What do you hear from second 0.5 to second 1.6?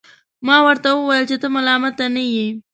ورته وویل چي ته